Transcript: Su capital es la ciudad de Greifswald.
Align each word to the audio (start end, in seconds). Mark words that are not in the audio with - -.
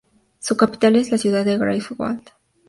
Su 0.39 0.57
capital 0.57 0.95
es 0.95 1.11
la 1.11 1.19
ciudad 1.19 1.45
de 1.45 1.59
Greifswald. 1.59 2.23